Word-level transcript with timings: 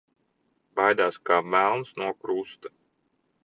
Baidās 0.79 1.21
kā 1.31 1.39
velns 1.57 1.95
no 2.03 2.11
krusta. 2.25 2.77